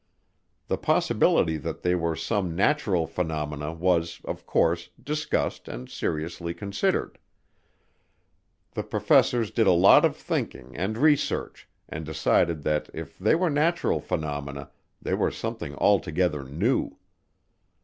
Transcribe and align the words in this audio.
The 0.65 0.79
possibility 0.79 1.57
that 1.57 1.83
they 1.83 1.93
were 1.93 2.15
some 2.15 2.55
natural 2.55 3.05
phenomena 3.05 3.71
was, 3.71 4.19
of 4.25 4.47
course, 4.47 4.89
discussed 5.03 5.67
and 5.67 5.87
seriously 5.91 6.55
considered. 6.55 7.19
The 8.71 8.81
professors 8.81 9.51
did 9.51 9.67
a 9.67 9.71
lot 9.73 10.03
of 10.03 10.17
thinking 10.17 10.75
and 10.75 10.97
research 10.97 11.69
and 11.87 12.03
decided 12.03 12.63
that 12.63 12.89
if 12.95 13.19
they 13.19 13.35
were 13.35 13.51
natural 13.51 13.99
phenomena 14.01 14.71
they 14.99 15.13
were 15.13 15.29
something 15.29 15.75
altogether 15.75 16.45
new. 16.45 16.97